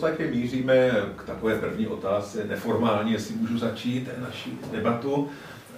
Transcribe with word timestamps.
podstatě 0.00 0.30
míříme 0.30 0.90
k 1.16 1.24
takové 1.24 1.58
první 1.58 1.86
otázce, 1.86 2.44
neformálně, 2.44 3.12
jestli 3.12 3.34
můžu 3.34 3.58
začít 3.58 4.08
naši 4.18 4.50
debatu 4.70 5.28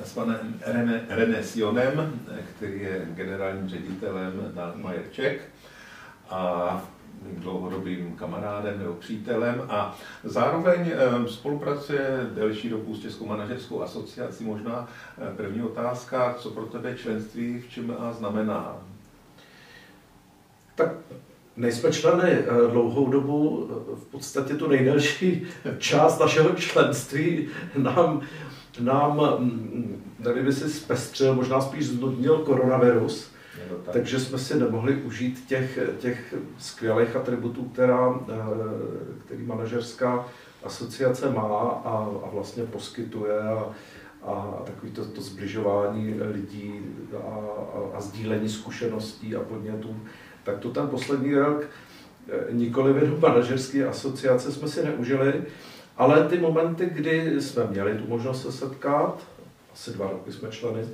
s 0.05 0.15
panem 0.15 0.61
René, 0.67 1.07
René 1.09 1.43
Sionem, 1.43 2.21
který 2.57 2.83
je 2.83 3.07
generálním 3.15 3.69
ředitelem 3.69 4.53
na 4.55 4.73
Majerček 4.75 5.43
a 6.31 6.83
mým 7.23 7.41
dlouhodobým 7.41 8.17
kamarádem 8.17 8.79
nebo 8.79 8.95
přítelem 8.95 9.63
a 9.69 9.97
zároveň 10.25 10.81
eh, 10.93 11.29
spolupracuje 11.29 12.27
delší 12.35 12.69
dobu 12.69 12.95
s 12.95 13.03
Českou 13.03 13.27
manažerskou 13.27 13.83
asociací. 13.83 14.45
Možná 14.45 14.89
eh, 15.19 15.37
první 15.37 15.63
otázka, 15.63 16.35
co 16.39 16.51
pro 16.51 16.67
tebe 16.67 16.95
členství 16.97 17.61
v 17.61 17.71
čem 17.71 17.97
znamená? 18.19 18.77
Tak 20.75 20.91
nejsme 21.59 21.93
členy 21.93 22.31
eh, 22.31 22.71
dlouhou 22.71 23.09
dobu, 23.11 23.71
v 23.95 24.05
podstatě 24.05 24.55
tu 24.55 24.69
nejdelší 24.69 25.47
část 25.79 26.19
našeho 26.19 26.51
členství 26.51 27.49
nám, 27.77 28.21
nám 28.81 29.21
mm, 29.39 30.03
by 30.45 30.53
si 30.53 30.71
zpestřil, 30.71 31.35
možná 31.35 31.61
spíš 31.61 31.87
znudnil 31.87 32.39
koronavirus, 32.39 33.31
tak. 33.69 33.95
takže 33.95 34.21
jsme 34.21 34.39
si 34.39 34.59
nemohli 34.59 34.97
užít 34.97 35.47
těch, 35.47 35.79
těch 35.99 36.35
skvělých 36.59 37.17
atributů, 37.17 37.65
která, 37.65 38.21
eh, 38.29 38.35
který 39.25 39.43
manažerská 39.43 40.27
asociace 40.65 41.31
má 41.31 41.43
a, 41.85 42.09
a 42.25 42.31
vlastně 42.33 42.63
poskytuje 42.63 43.41
a, 43.41 43.69
a 44.23 44.63
takový 44.67 44.93
to, 44.93 45.05
to 45.05 45.21
zbližování 45.21 46.15
lidí 46.21 46.81
a, 47.17 47.27
a, 47.27 47.97
a 47.97 48.01
sdílení 48.01 48.49
zkušeností 48.49 49.37
a 49.37 49.41
podnětů 49.41 49.97
tak 50.49 50.59
to 50.59 50.71
ten 50.71 50.89
poslední 50.89 51.35
rok 51.35 51.63
eh, 52.29 52.53
nikoli 52.53 52.93
v 52.93 53.21
manažerské 53.21 53.87
asociace 53.87 54.53
jsme 54.53 54.69
si 54.69 54.85
neužili, 54.85 55.43
ale 55.97 56.29
ty 56.29 56.39
momenty, 56.39 56.87
kdy 56.87 57.41
jsme 57.41 57.67
měli 57.67 57.95
tu 57.95 58.09
možnost 58.09 58.43
se 58.43 58.53
setkat, 58.53 59.27
asi 59.73 59.91
dva 59.91 60.11
roky 60.11 60.33
jsme 60.33 60.49
členy, 60.51 60.85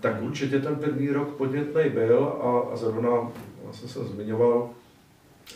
tak. 0.00 0.22
určitě 0.22 0.58
ten 0.60 0.76
první 0.76 1.08
rok 1.08 1.28
podnětný 1.28 1.90
byl 1.90 2.24
a, 2.42 2.72
a 2.72 2.76
zrovna, 2.76 3.10
vlastně 3.64 3.88
jsem 3.88 4.04
zmiňoval, 4.04 4.70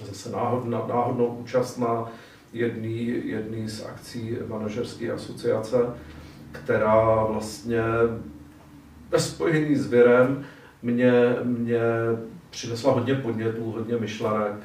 zase 0.04 0.30
náhodná, 0.30 0.86
náhodnou 0.88 1.26
účast 1.26 1.78
na 1.78 2.12
jedný, 2.52 3.22
jedný 3.24 3.68
z 3.68 3.84
akcí 3.84 4.36
manažerské 4.46 5.12
asociace, 5.12 5.78
která 6.52 7.24
vlastně 7.24 7.82
ve 9.10 9.18
spojení 9.18 9.76
s 9.76 9.86
Virem 9.86 10.44
mě, 10.82 11.12
mě 11.42 11.80
přinesla 12.50 12.92
hodně 12.92 13.14
podnětů, 13.14 13.72
hodně 13.72 13.96
myšlenek. 13.96 14.56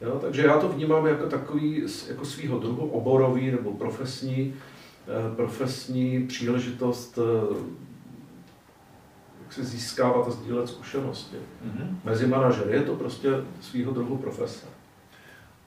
Jo, 0.00 0.18
takže 0.20 0.42
já 0.42 0.58
to 0.58 0.68
vnímám 0.68 1.06
jako 1.06 1.26
takový, 1.26 1.86
jako 2.08 2.24
svýho 2.24 2.58
druhu 2.58 2.88
oborový 2.88 3.50
nebo 3.50 3.72
profesní, 3.72 4.54
eh, 5.08 5.36
profesní 5.36 6.26
příležitost 6.26 7.18
eh, 7.18 7.82
jak 9.42 9.52
se 9.52 9.64
získávat 9.64 10.28
a 10.28 10.30
sdílet 10.30 10.68
zkušenosti. 10.68 11.36
Mm-hmm. 11.36 11.96
Mezi 12.04 12.26
manažery 12.26 12.72
je 12.72 12.82
to 12.82 12.96
prostě 12.96 13.28
svýho 13.60 13.92
druhu 13.92 14.16
profese. 14.16 14.66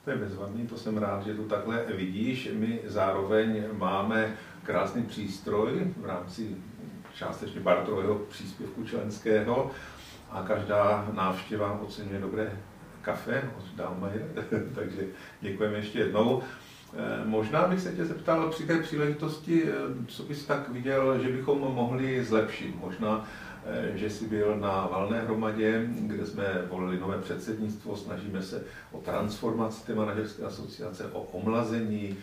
To 0.04 0.10
je 0.10 0.16
bezvadný, 0.16 0.66
to 0.66 0.76
jsem 0.76 0.98
rád, 0.98 1.26
že 1.26 1.34
to 1.34 1.42
takhle 1.42 1.84
vidíš. 1.96 2.50
My 2.52 2.80
zároveň 2.86 3.64
máme 3.72 4.36
krásný 4.62 5.02
přístroj 5.02 5.92
v 5.96 6.06
rámci 6.06 6.56
částečně 7.14 7.60
bartrového 7.60 8.14
příspěvku 8.14 8.84
členského, 8.84 9.70
a 10.30 10.42
každá 10.42 11.08
návštěva 11.12 11.80
oceňuje 11.80 12.20
dobré 12.20 12.52
kafe 13.02 13.50
od 13.58 13.76
Dalmajer, 13.76 14.22
takže 14.74 15.02
děkujeme 15.40 15.76
ještě 15.76 15.98
jednou. 15.98 16.42
Eh, 16.94 17.24
možná 17.24 17.68
bych 17.68 17.80
se 17.80 17.92
tě 17.92 18.04
zeptal 18.04 18.50
při 18.50 18.66
té 18.66 18.78
příležitosti, 18.78 19.64
eh, 19.64 19.72
co 20.08 20.22
bys 20.22 20.46
tak 20.46 20.68
viděl, 20.68 21.18
že 21.18 21.28
bychom 21.28 21.58
mohli 21.58 22.24
zlepšit. 22.24 22.80
Možná, 22.80 23.24
eh, 23.66 23.90
že 23.94 24.10
jsi 24.10 24.26
byl 24.26 24.56
na 24.56 24.86
valné 24.86 25.20
hromadě, 25.20 25.86
kde 25.88 26.26
jsme 26.26 26.62
volili 26.70 27.00
nové 27.00 27.18
předsednictvo, 27.18 27.96
snažíme 27.96 28.42
se 28.42 28.64
o 28.92 28.98
transformaci 28.98 29.86
té 29.86 29.94
manažerské 29.94 30.42
asociace, 30.42 31.10
o 31.12 31.20
omlazení 31.20 32.16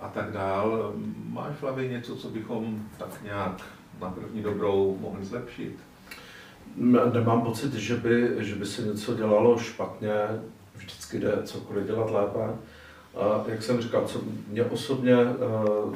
a 0.00 0.08
tak 0.08 0.32
dál. 0.32 0.94
Máš 1.16 1.56
v 1.56 1.62
hlavě 1.62 1.88
něco, 1.88 2.16
co 2.16 2.28
bychom 2.28 2.88
tak 2.98 3.22
nějak 3.22 3.62
na 4.00 4.10
první 4.10 4.42
dobrou 4.42 4.98
mohli 5.00 5.24
zlepšit? 5.24 5.89
Nemám 7.12 7.42
pocit, 7.42 7.72
že 7.72 7.96
by, 7.96 8.34
že 8.38 8.54
by 8.54 8.66
se 8.66 8.82
něco 8.82 9.14
dělalo 9.14 9.58
špatně, 9.58 10.12
vždycky 10.74 11.18
jde 11.18 11.38
cokoliv 11.44 11.86
dělat 11.86 12.10
lépe. 12.10 12.54
A 13.16 13.44
jak 13.46 13.62
jsem 13.62 13.80
říkal, 13.80 14.04
co 14.04 14.20
mě 14.48 14.64
osobně 14.64 15.16
uh, 15.16 15.94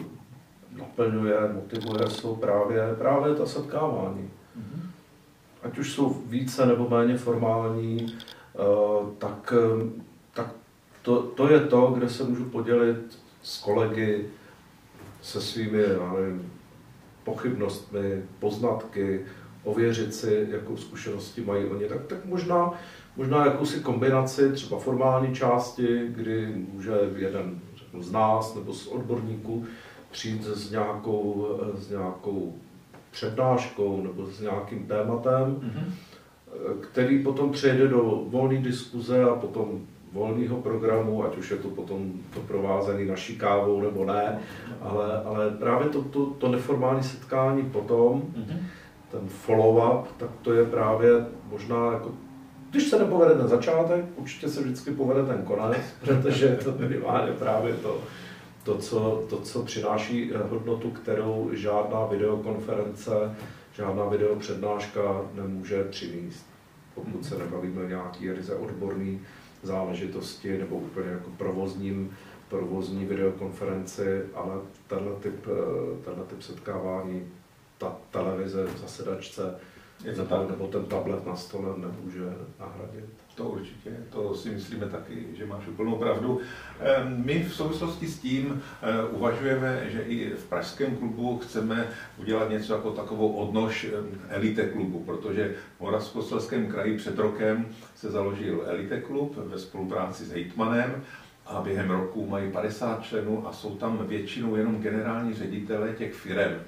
naplňuje, 0.78 1.36
motivuje, 1.52 2.10
jsou 2.10 2.36
právě, 2.36 2.94
právě 2.98 3.34
ta 3.34 3.46
setkávání. 3.46 4.30
Mm-hmm. 4.58 4.80
Ať 5.62 5.78
už 5.78 5.92
jsou 5.92 6.22
více 6.26 6.66
nebo 6.66 6.88
méně 6.88 7.16
formální, 7.16 8.06
uh, 8.54 9.08
tak, 9.18 9.54
tak 10.34 10.50
to, 11.02 11.22
to 11.22 11.52
je 11.52 11.60
to, 11.60 11.86
kde 11.86 12.08
se 12.08 12.24
můžu 12.24 12.44
podělit 12.44 13.18
s 13.42 13.62
kolegy, 13.62 14.28
se 15.22 15.40
svými 15.40 15.78
nevím, 15.78 16.52
pochybnostmi, 17.24 18.22
poznatky, 18.38 19.24
ověřit 19.64 20.14
si, 20.14 20.46
jakou 20.50 20.76
zkušenosti 20.76 21.40
mají 21.40 21.64
oni, 21.64 21.84
tak, 21.84 22.06
tak 22.06 22.24
možná, 22.24 22.72
možná 23.16 23.46
jakousi 23.46 23.80
kombinaci 23.80 24.52
třeba 24.52 24.78
formální 24.78 25.34
části, 25.34 26.06
kdy 26.08 26.46
může 26.72 26.92
jeden 27.16 27.60
řeknu, 27.76 28.02
z 28.02 28.12
nás 28.12 28.54
nebo 28.54 28.72
z 28.72 28.86
odborníků 28.86 29.64
přijít 30.10 30.44
s 30.44 30.70
nějakou, 30.70 31.48
s 31.74 31.90
nějakou 31.90 32.54
přednáškou 33.10 34.02
nebo 34.02 34.26
s 34.26 34.40
nějakým 34.40 34.86
tématem, 34.86 35.56
mm-hmm. 35.56 35.92
který 36.80 37.22
potom 37.22 37.50
přejde 37.50 37.88
do 37.88 38.24
volné 38.28 38.58
diskuze 38.58 39.24
a 39.24 39.34
potom 39.34 39.80
volného 40.12 40.56
programu, 40.56 41.24
ať 41.24 41.36
už 41.36 41.50
je 41.50 41.56
to 41.56 41.68
potom 41.68 42.12
to 42.34 42.40
provázený 42.40 43.06
naší 43.06 43.36
kávou 43.36 43.80
nebo 43.80 44.04
ne, 44.04 44.40
ale, 44.80 45.22
ale 45.24 45.50
právě 45.50 45.88
to, 45.88 46.02
to, 46.02 46.26
to 46.26 46.48
neformální 46.48 47.02
setkání 47.02 47.62
potom, 47.62 48.22
mm-hmm 48.22 48.58
ten 49.14 49.28
follow-up, 49.28 50.04
tak 50.16 50.30
to 50.42 50.52
je 50.52 50.64
právě 50.64 51.26
možná 51.50 51.92
jako 51.92 52.12
když 52.70 52.88
se 52.88 52.98
nepovede 52.98 53.34
ten 53.34 53.48
začátek, 53.48 54.04
určitě 54.16 54.48
se 54.48 54.62
vždycky 54.62 54.90
povede 54.90 55.26
ten 55.26 55.42
konec, 55.42 55.82
protože 56.04 56.46
je 56.46 56.56
to 56.56 56.74
minimálně 56.78 57.32
právě 57.32 57.74
to, 57.74 58.00
to, 58.62 58.78
co, 58.78 59.24
to, 59.30 59.40
co 59.40 59.62
přináší 59.62 60.32
hodnotu, 60.50 60.90
kterou 60.90 61.50
žádná 61.52 62.06
videokonference, 62.06 63.36
žádná 63.72 64.04
videopřednáška 64.04 65.22
nemůže 65.34 65.84
přinést. 65.84 66.46
Pokud 66.94 67.24
se 67.24 67.38
nebavíme 67.38 67.88
nějaký 67.88 68.32
ryze 68.32 68.54
odborný 68.54 69.20
záležitosti 69.62 70.58
nebo 70.58 70.76
úplně 70.76 71.10
jako 71.10 71.30
provozním, 71.38 72.16
provozní 72.48 73.04
videokonferenci, 73.04 74.22
ale 74.34 74.54
tenhle 74.86 75.12
typ, 75.20 75.46
tenhle 76.04 76.24
typ 76.24 76.42
setkávání 76.42 77.26
ta 77.78 77.96
televize 78.10 78.64
v 78.64 78.78
zasedačce 78.78 79.54
je 80.04 80.12
to 80.12 80.22
nebo, 80.22 80.50
nebo 80.50 80.66
ten 80.66 80.84
tablet 80.84 81.26
na 81.26 81.36
stole 81.36 81.68
nemůže 81.76 82.20
nahradit. 82.60 83.04
To 83.34 83.44
určitě, 83.44 83.90
to 84.10 84.34
si 84.34 84.50
myslíme 84.50 84.86
taky, 84.86 85.26
že 85.36 85.46
máš 85.46 85.66
úplnou 85.66 85.96
pravdu. 85.96 86.40
My 87.06 87.42
v 87.42 87.54
souvislosti 87.54 88.08
s 88.08 88.18
tím 88.18 88.62
eh, 88.82 89.04
uvažujeme, 89.04 89.90
že 89.90 90.02
i 90.02 90.30
v 90.30 90.44
Pražském 90.44 90.96
klubu 90.96 91.38
chceme 91.38 91.88
udělat 92.18 92.50
něco 92.50 92.74
jako 92.74 92.90
takovou 92.90 93.32
odnož 93.32 93.86
elite 94.28 94.62
klubu, 94.62 95.00
protože 95.00 95.54
v 95.76 95.80
Moravskoslezském 95.80 96.66
kraji 96.66 96.96
před 96.96 97.18
rokem 97.18 97.66
se 97.96 98.10
založil 98.10 98.62
elite 98.66 99.00
klub 99.00 99.36
ve 99.36 99.58
spolupráci 99.58 100.24
s 100.24 100.30
Hejtmanem 100.30 101.02
a 101.46 101.60
během 101.60 101.90
roku 101.90 102.26
mají 102.26 102.52
50 102.52 103.02
členů 103.02 103.48
a 103.48 103.52
jsou 103.52 103.76
tam 103.76 104.06
většinou 104.06 104.56
jenom 104.56 104.82
generální 104.82 105.34
ředitele 105.34 105.92
těch 105.92 106.14
firm 106.14 106.60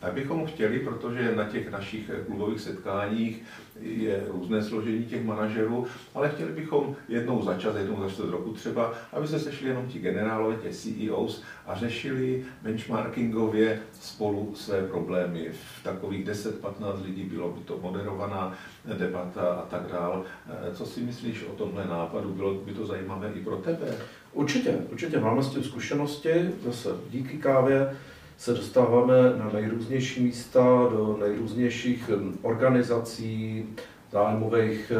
tak 0.00 0.12
bychom 0.12 0.46
chtěli, 0.46 0.78
protože 0.78 1.36
na 1.36 1.44
těch 1.44 1.70
našich 1.70 2.10
klubových 2.26 2.60
setkáních 2.60 3.42
je 3.80 4.24
různé 4.28 4.62
složení 4.62 5.04
těch 5.04 5.24
manažerů, 5.24 5.86
ale 6.14 6.28
chtěli 6.28 6.52
bychom 6.52 6.96
jednou 7.08 7.42
za 7.42 7.54
čas, 7.54 7.76
jednou 7.76 8.00
za 8.00 8.08
čtvrt 8.08 8.30
roku 8.30 8.52
třeba, 8.52 8.92
aby 9.12 9.28
se 9.28 9.38
sešli 9.38 9.68
jenom 9.68 9.86
ti 9.86 9.98
generálové, 9.98 10.56
ti 10.56 10.70
CEOs 10.70 11.42
a 11.66 11.74
řešili 11.74 12.44
benchmarkingově 12.62 13.80
spolu 14.00 14.54
své 14.54 14.82
problémy. 14.82 15.48
V 15.52 15.84
takových 15.84 16.26
10-15 16.28 17.04
lidí 17.04 17.22
bylo 17.22 17.50
by 17.50 17.60
to 17.60 17.78
moderovaná 17.82 18.54
debata 18.98 19.42
a 19.42 19.62
tak 19.62 19.82
dál. 19.92 20.24
Co 20.72 20.86
si 20.86 21.00
myslíš 21.00 21.44
o 21.44 21.52
tomhle 21.52 21.86
nápadu? 21.86 22.32
Bylo 22.32 22.54
by 22.54 22.72
to 22.72 22.86
zajímavé 22.86 23.32
i 23.34 23.40
pro 23.40 23.56
tebe? 23.56 23.94
Určitě, 24.32 24.78
určitě 24.92 25.20
máme 25.20 25.42
s 25.42 25.48
tím 25.48 25.64
zkušenosti, 25.64 26.50
zase 26.64 26.88
díky 27.10 27.36
kávě 27.36 27.96
se 28.38 28.54
dostáváme 28.54 29.14
na 29.36 29.50
nejrůznější 29.52 30.22
místa, 30.22 30.60
do 30.90 31.18
nejrůznějších 31.20 32.10
organizací, 32.42 33.66
zájmových, 34.12 34.92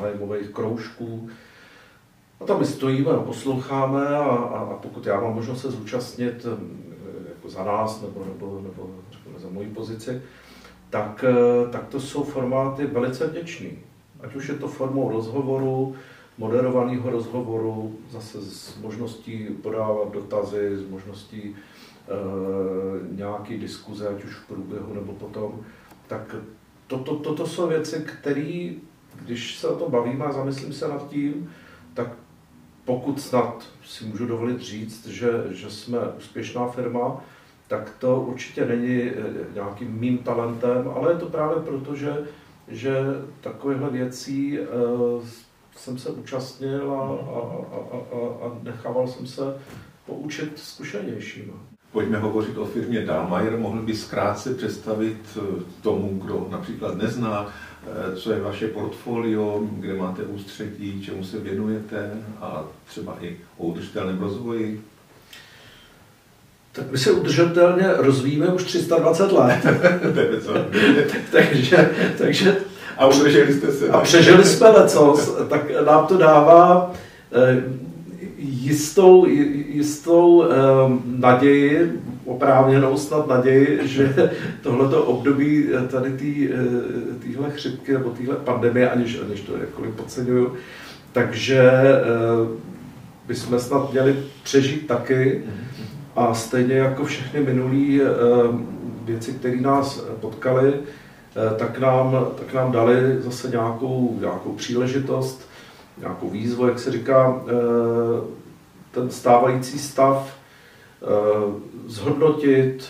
zájmových 0.00 0.48
kroužků. 0.48 1.28
A 2.40 2.44
tam 2.44 2.58
my 2.58 2.66
stojíme 2.66 3.10
a 3.10 3.22
posloucháme 3.22 4.06
a, 4.06 4.22
a, 4.22 4.58
a 4.58 4.76
pokud 4.82 5.06
já 5.06 5.20
mám 5.20 5.34
možnost 5.34 5.60
se 5.60 5.70
zúčastnit 5.70 6.46
jako 7.28 7.48
za 7.48 7.64
nás 7.64 8.02
nebo, 8.02 8.24
nebo, 8.24 8.60
nebo 8.62 8.90
řekněme, 9.12 9.38
za 9.38 9.48
moji 9.48 9.68
pozici, 9.68 10.22
tak, 10.90 11.24
tak 11.72 11.86
to 11.88 12.00
jsou 12.00 12.24
formáty 12.24 12.86
velice 12.86 13.26
vděčný. 13.26 13.78
Ať 14.20 14.34
už 14.34 14.48
je 14.48 14.54
to 14.54 14.68
formou 14.68 15.10
rozhovoru, 15.10 15.94
moderovaného 16.38 17.10
rozhovoru, 17.10 17.98
zase 18.10 18.42
s 18.42 18.78
možností 18.80 19.46
podávat 19.62 20.12
dotazy, 20.12 20.76
s 20.76 20.90
možností 20.90 21.56
e, 22.08 23.16
nějaký 23.16 23.58
diskuze, 23.58 24.08
ať 24.08 24.24
už 24.24 24.34
v 24.34 24.46
průběhu 24.46 24.94
nebo 24.94 25.12
potom, 25.12 25.60
tak 26.06 26.36
toto 26.86 27.14
to, 27.14 27.16
to, 27.16 27.34
to 27.34 27.46
jsou 27.46 27.68
věci, 27.68 28.06
které, 28.06 28.70
když 29.22 29.58
se 29.58 29.68
o 29.68 29.76
to 29.78 29.90
bavíme 29.90 30.24
a 30.24 30.32
zamyslím 30.32 30.72
se 30.72 30.88
nad 30.88 31.08
tím, 31.08 31.50
tak 31.94 32.08
pokud 32.84 33.20
snad 33.20 33.68
si 33.84 34.04
můžu 34.04 34.26
dovolit 34.26 34.60
říct, 34.60 35.06
že, 35.06 35.30
že 35.50 35.70
jsme 35.70 35.98
úspěšná 36.18 36.68
firma, 36.68 37.24
tak 37.68 37.96
to 37.98 38.20
určitě 38.20 38.64
není 38.64 39.02
eh, 39.02 39.14
nějakým 39.54 39.92
mým 39.92 40.18
talentem, 40.18 40.90
ale 40.94 41.12
je 41.12 41.18
to 41.18 41.26
právě 41.26 41.62
proto, 41.62 41.96
že, 41.96 42.16
že 42.68 42.96
takovéhle 43.40 43.90
věcí 43.90 44.58
uh, 44.60 45.24
jsem 45.76 45.98
se 45.98 46.10
účastnil 46.10 46.92
a, 46.92 47.02
a, 47.02 47.40
a, 47.76 47.98
a, 48.16 48.46
a 48.46 48.58
nechával 48.62 49.08
jsem 49.08 49.26
se 49.26 49.42
poučit 50.06 50.58
zkušenějšíma. 50.58 51.54
Pojďme 51.96 52.18
hovořit 52.18 52.58
o 52.58 52.64
firmě 52.64 53.00
Dalmayer. 53.00 53.58
Mohl 53.58 53.82
by 53.82 53.94
zkrátce 53.94 54.54
představit 54.54 55.16
eh, 55.36 55.40
tomu, 55.82 56.20
kdo 56.24 56.46
například 56.50 56.96
nezná, 56.96 57.52
co 58.16 58.32
je 58.32 58.40
vaše 58.40 58.68
portfolio, 58.68 59.62
kde 59.70 59.94
máte 59.94 60.22
ústředí, 60.22 61.02
čemu 61.04 61.24
se 61.24 61.38
věnujete 61.38 62.10
a 62.40 62.64
třeba 62.86 63.16
i 63.20 63.36
o 63.58 63.66
udržitelném 63.66 64.18
rozvoji? 64.18 64.82
Tak 66.72 66.90
my 66.90 66.98
se 66.98 67.12
udržitelně 67.12 67.84
rozvíjíme 67.96 68.46
už 68.46 68.64
320 68.64 69.32
let. 69.32 69.60
takže, 71.32 71.90
takže 72.18 72.56
a 72.96 73.08
přežili 73.08 73.54
jste 73.54 73.72
se. 73.72 73.88
A 73.88 74.00
přežili 74.00 74.44
jsme 74.44 74.68
lecos, 74.68 75.36
tak 75.48 75.84
nám 75.86 76.06
to 76.06 76.16
dává 76.16 76.92
eh, 77.32 77.64
jistou, 78.38 79.26
jistou 79.76 80.38
um, 80.38 81.02
naději, 81.06 82.00
oprávněnou 82.24 82.96
snad 82.96 83.26
naději, 83.26 83.80
že 83.82 84.32
tohleto 84.62 85.02
období 85.02 85.68
eh, 85.68 85.88
tady 85.88 86.10
téhle 87.22 87.50
chřipky 87.50 87.92
nebo 87.92 88.10
téhle 88.10 88.36
pandemie, 88.36 88.90
aniž, 88.90 89.20
aniž 89.26 89.40
to 89.40 89.56
jakkoliv 89.56 89.94
podceňuju, 89.94 90.54
takže 91.12 91.70
uh, 92.40 92.48
bychom 93.26 93.58
snad 93.58 93.92
měli 93.92 94.16
přežít 94.42 94.86
taky 94.86 95.42
a 96.16 96.34
stejně 96.34 96.74
jako 96.74 97.04
všechny 97.04 97.40
minulé 97.40 98.12
věci, 99.04 99.32
které 99.32 99.60
nás 99.60 100.04
potkaly, 100.20 100.72
tak 101.56 101.78
nám, 101.78 102.26
tak 102.38 102.54
nám 102.54 102.72
dali 102.72 102.96
zase 103.20 103.48
nějakou, 103.48 104.16
nějakou 104.20 104.52
příležitost, 104.52 105.48
nějakou 105.98 106.30
výzvu, 106.30 106.66
jak 106.66 106.78
se 106.78 106.90
říká, 106.92 107.42
ten 108.96 109.10
stávající 109.10 109.78
stav 109.78 110.34
eh, 111.02 111.06
zhodnotit, 111.86 112.88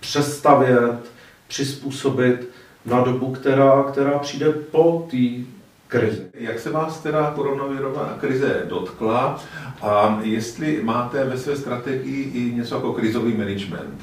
přestavět, 0.00 1.10
přizpůsobit 1.48 2.48
na 2.86 3.00
dobu, 3.00 3.32
která, 3.32 3.82
která 3.82 4.18
přijde 4.18 4.52
po 4.52 5.08
té 5.10 5.44
krizi. 5.88 6.22
Jak 6.34 6.58
se 6.58 6.70
vás 6.70 7.00
teda 7.00 7.32
koronavirová 7.34 8.16
krize 8.20 8.62
dotkla 8.68 9.40
a 9.82 10.18
jestli 10.22 10.80
máte 10.82 11.24
ve 11.24 11.38
své 11.38 11.56
strategii 11.56 12.30
i 12.34 12.54
něco 12.54 12.74
jako 12.74 12.92
krizový 12.92 13.36
management? 13.36 14.02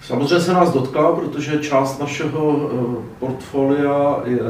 Samozřejmě 0.00 0.40
se 0.40 0.52
nás 0.52 0.72
dotkla, 0.72 1.12
protože 1.12 1.58
část 1.58 1.98
našeho 1.98 2.70
eh, 2.72 3.02
portfolia 3.18 4.20
je, 4.24 4.40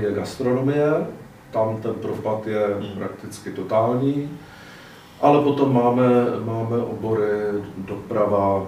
je 0.00 0.12
gastronomie, 0.12 1.06
tam 1.50 1.76
ten 1.82 1.94
propad 1.94 2.46
je 2.46 2.66
hmm. 2.80 2.98
prakticky 2.98 3.50
totální. 3.50 4.30
Ale 5.22 5.42
potom 5.42 5.74
máme, 5.74 6.04
máme 6.44 6.76
obory 6.76 7.30
doprava, 7.78 8.66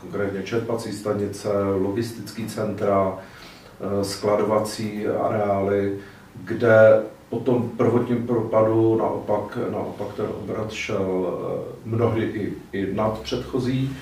konkrétně 0.00 0.42
čerpací 0.42 0.92
stanice, 0.92 1.48
logistický 1.78 2.46
centra, 2.46 3.18
eh, 3.18 4.04
skladovací 4.04 5.06
areály, 5.06 5.98
kde 6.44 7.02
po 7.30 7.38
tom 7.38 7.70
prvotním 7.76 8.26
propadu 8.26 8.96
naopak, 8.96 9.58
naopak 9.72 10.08
ten 10.16 10.26
obrat 10.26 10.72
šel 10.72 11.26
eh, 11.26 11.62
mnohdy 11.84 12.22
i, 12.24 12.52
i 12.72 12.94
nad 12.94 13.18
předchozí 13.20 13.96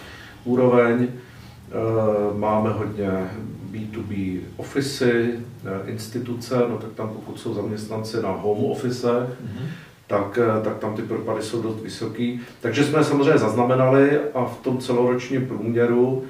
úroveň. 0.45 1.09
Eh, 1.09 2.39
máme 2.39 2.71
hodně 2.71 3.31
B2B 3.71 4.41
ofisy, 4.57 5.41
instituce, 5.87 6.55
no 6.69 6.79
tak 6.79 6.93
tam 6.93 7.09
pokud 7.09 7.41
jsou 7.41 7.55
zaměstnanci 7.55 8.23
na 8.23 8.31
home 8.31 8.65
office, 8.65 9.09
mm-hmm 9.09 9.92
tak, 10.07 10.39
eh, 10.39 10.65
tak 10.65 10.79
tam 10.79 10.97
ty 10.97 11.03
propady 11.03 11.43
jsou 11.43 11.63
dost 11.63 11.83
vysoký. 11.83 12.41
Takže 12.61 12.85
jsme 12.85 13.05
samozřejmě 13.05 13.39
zaznamenali 13.39 14.21
a 14.35 14.45
v 14.45 14.57
tom 14.57 14.79
celoročním 14.79 15.47
průměru 15.47 16.25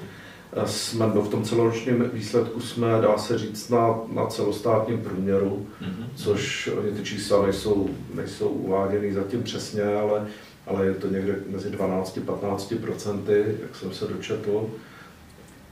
eh, 0.53 0.67
jsme, 0.67 1.05
no 1.15 1.21
v 1.21 1.29
tom 1.29 1.43
celoročním 1.43 2.09
výsledku 2.13 2.59
jsme, 2.59 2.87
dá 3.01 3.17
se 3.17 3.37
říct, 3.37 3.69
na, 3.69 3.99
na 4.13 4.25
celostátním 4.25 5.01
průměru, 5.01 5.65
mm-hmm. 5.81 6.05
což 6.15 6.69
ty 6.97 7.03
čísla 7.03 7.43
nejsou, 7.43 7.89
nejsou 8.13 8.47
uváděny 8.47 9.13
zatím 9.13 9.43
přesně, 9.43 9.83
ale, 9.83 10.27
ale 10.67 10.85
je 10.85 10.93
to 10.93 11.07
někde 11.07 11.35
mezi 11.49 11.69
12-15 11.69 12.77
procenty, 12.77 13.45
jak 13.61 13.75
jsem 13.75 13.93
se 13.93 14.07
dočetl 14.07 14.69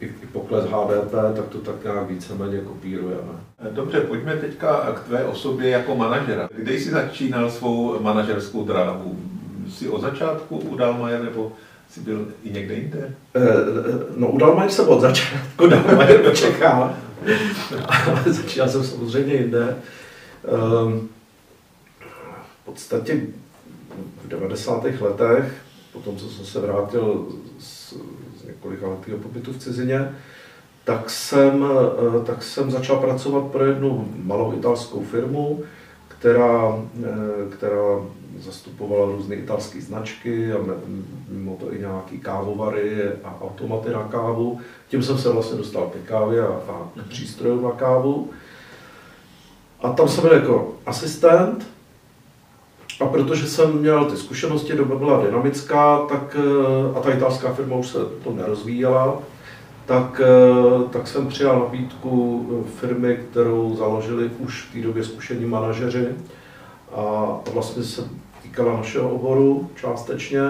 i, 0.01 0.05
i 0.05 0.27
pokles 0.31 0.65
HDP, 0.65 1.11
tak 1.11 1.45
to 1.49 1.57
tak 1.57 1.83
nějak 1.83 2.09
víceméně 2.09 2.57
kopírujeme. 2.57 3.33
Dobře, 3.71 4.01
pojďme 4.01 4.35
teďka 4.35 4.93
k 4.95 5.03
tvé 5.03 5.25
osobě 5.25 5.69
jako 5.69 5.95
manažera. 5.95 6.49
Kde 6.55 6.73
jsi 6.73 6.89
začínal 6.89 7.51
svou 7.51 7.99
manažerskou 7.99 8.63
dráhu? 8.63 9.19
Jsi 9.69 9.89
od 9.89 10.01
začátku 10.01 10.57
u 10.57 10.75
Dalmajer 10.75 11.23
nebo 11.23 11.51
jsi 11.89 11.99
byl 11.99 12.27
i 12.43 12.49
někde 12.49 12.73
jinde? 12.73 13.15
Eh, 13.35 13.41
no 14.15 14.27
u 14.27 14.37
Dalmajer 14.37 14.71
jsem 14.71 14.87
od 14.87 15.01
začátku, 15.01 15.67
Dalmajer 15.69 16.35
čekal, 16.35 16.95
ale 17.87 18.23
začínal 18.25 18.69
jsem 18.69 18.83
samozřejmě 18.83 19.33
jinde. 19.33 19.77
Ehm, 20.45 21.09
v 22.61 22.65
podstatě 22.65 23.21
v 24.25 24.27
90. 24.27 24.83
letech, 25.01 25.61
potom 25.93 26.17
co 26.17 26.29
jsem 26.29 26.45
se 26.45 26.59
vrátil 26.59 27.27
z 27.59 27.93
několika 28.61 28.87
letého 28.87 29.17
pobytu 29.17 29.53
v 29.53 29.57
cizině, 29.57 30.15
tak 30.83 31.09
jsem, 31.09 31.65
eh, 31.65 32.25
tak 32.25 32.43
jsem 32.43 32.71
začal 32.71 32.97
pracovat 32.97 33.43
pro 33.51 33.65
jednu 33.65 34.13
malou 34.23 34.53
italskou 34.53 35.03
firmu, 35.03 35.63
která, 36.07 36.83
eh, 37.03 37.55
která 37.55 38.01
zastupovala 38.39 39.05
různé 39.05 39.35
italské 39.35 39.81
značky 39.81 40.53
a 40.53 40.57
mimo 41.29 41.57
to 41.59 41.73
i 41.73 41.79
nějaký 41.79 42.19
kávovary 42.19 43.03
a 43.23 43.41
automaty 43.41 43.89
na 43.89 44.03
kávu. 44.03 44.59
Tím 44.87 45.03
jsem 45.03 45.17
se 45.17 45.29
vlastně 45.29 45.57
dostal 45.57 45.89
ke 45.93 45.99
kávě 45.99 46.41
a, 46.41 46.51
a 46.51 46.89
k 47.05 47.09
přístrojům 47.09 47.63
na 47.63 47.71
kávu. 47.71 48.29
A 49.81 49.93
tam 49.93 50.07
jsem 50.07 50.21
byl 50.21 50.33
jako 50.33 50.73
asistent 50.85 51.70
a 53.01 53.05
protože 53.05 53.47
jsem 53.47 53.79
měl 53.79 54.05
ty 54.05 54.17
zkušenosti, 54.17 54.73
doba 54.73 54.95
byla 54.95 55.25
dynamická, 55.25 55.99
tak, 55.99 56.35
eh, 56.39 56.97
a 56.97 57.01
ta 57.01 57.11
italská 57.11 57.53
firma 57.53 57.75
už 57.75 57.87
se 57.87 57.97
to 58.23 58.31
nerozvíjela, 58.31 59.19
tak, 59.85 60.21
eh, 60.23 60.89
tak 60.89 61.07
jsem 61.07 61.27
přijal 61.27 61.59
nabídku 61.59 62.45
eh, 62.51 62.69
firmy, 62.79 63.19
kterou 63.31 63.75
založili 63.75 64.31
už 64.39 64.61
v 64.63 64.73
té 64.73 64.81
době 64.81 65.03
zkušení 65.03 65.45
manažeři 65.45 66.07
a 66.95 67.35
vlastně 67.53 67.83
se 67.83 68.07
týkala 68.43 68.77
našeho 68.77 69.09
oboru 69.09 69.69
částečně. 69.75 70.41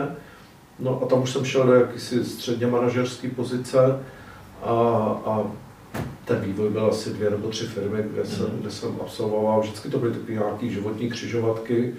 No 0.80 1.02
a 1.04 1.06
tam 1.06 1.22
už 1.22 1.32
jsem 1.32 1.46
šel 1.46 1.66
do 1.66 1.74
jakýsi 1.74 2.26
středně 2.26 2.68
manažerské 2.68 3.30
pozice 3.30 4.00
a, 4.64 4.72
a 5.26 5.44
ten 6.26 6.42
vývoj 6.42 6.70
byl 6.70 6.86
asi 6.86 7.10
dvě 7.10 7.30
nebo 7.30 7.48
tři 7.48 7.66
firmy, 7.66 8.04
kde 8.14 8.26
jsem, 8.26 8.46
mm. 8.46 8.60
kde 8.62 8.72
jsem 8.72 8.98
absolvoval. 9.02 9.62
Vždycky 9.62 9.90
to 9.90 10.00
byly 10.00 10.12
takové 10.12 10.34
nějaké 10.34 10.70
životní 10.70 11.10
křižovatky, 11.10 11.94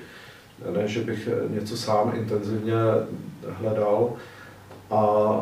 ne, 0.71 0.89
že 0.89 1.01
bych 1.01 1.29
něco 1.51 1.77
sám 1.77 2.13
intenzivně 2.15 2.75
hledal. 3.49 4.13
A, 4.91 4.97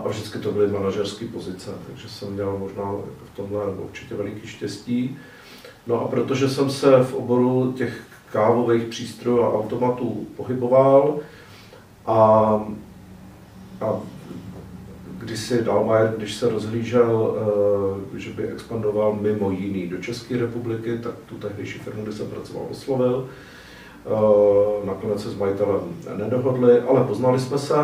a 0.05 0.09
vždycky 0.09 0.39
to 0.39 0.53
byly 0.53 0.67
manažerské 0.67 1.27
pozice, 1.27 1.71
takže 1.87 2.09
jsem 2.09 2.33
měl 2.33 2.57
možná 2.59 2.93
v 3.33 3.37
tomhle 3.37 3.65
určitě 3.67 4.15
veliký 4.15 4.47
štěstí. 4.47 5.19
No 5.87 6.01
a 6.01 6.09
protože 6.09 6.49
jsem 6.49 6.71
se 6.71 7.05
v 7.05 7.15
oboru 7.15 7.73
těch 7.73 8.03
kávových 8.33 8.85
přístrojů 8.85 9.43
a 9.43 9.55
automatů 9.55 10.27
pohyboval 10.37 11.19
a, 12.07 12.17
a 13.81 14.01
když 15.19 15.41
si 15.41 15.65
Dalmajer, 15.65 16.15
když 16.17 16.35
se 16.35 16.49
rozhlížel, 16.49 17.37
eh, 18.15 18.19
že 18.19 18.31
by 18.31 18.49
expandoval 18.49 19.19
mimo 19.21 19.51
jiný 19.51 19.87
do 19.87 19.99
České 19.99 20.37
republiky, 20.37 20.99
tak 20.99 21.15
tu 21.27 21.35
tehdejší 21.35 21.79
firmu, 21.79 22.03
kde 22.03 22.13
jsem 22.13 22.27
pracoval, 22.27 22.67
oslovil 22.71 23.29
nakonec 24.85 25.23
se 25.23 25.31
s 25.31 25.37
majitelem 25.37 25.81
nedohodli, 26.17 26.81
ale 26.81 27.05
poznali 27.05 27.41
jsme 27.41 27.59
se. 27.59 27.77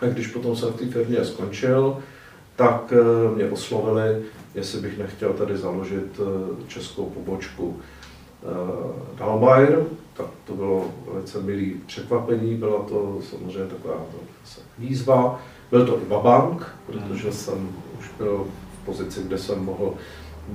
A 0.00 0.06
když 0.06 0.26
potom 0.26 0.56
jsem 0.56 0.68
v 0.68 0.76
té 0.76 0.86
firmě 0.86 1.24
skončil, 1.24 1.96
tak 2.56 2.92
mě 3.34 3.50
oslovili, 3.50 4.22
jestli 4.54 4.80
bych 4.80 4.98
nechtěl 4.98 5.32
tady 5.32 5.56
založit 5.56 6.20
českou 6.68 7.04
pobočku 7.04 7.76
Dalmayer, 9.18 9.84
tak 10.16 10.26
to 10.46 10.54
bylo 10.54 10.84
velice 11.12 11.40
milý 11.40 11.80
překvapení, 11.86 12.56
byla 12.56 12.82
to 12.82 13.18
samozřejmě 13.30 13.70
taková 13.70 13.94
výzva. 14.78 15.40
Byl 15.70 15.86
to 15.86 15.98
i 16.02 16.08
Vabank, 16.08 16.66
protože 16.86 17.22
hmm. 17.22 17.32
jsem 17.32 17.68
už 17.98 18.10
byl 18.18 18.46
v 18.82 18.84
pozici, 18.84 19.22
kde 19.22 19.38
jsem 19.38 19.64
mohl, 19.64 19.94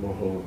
mohl 0.00 0.40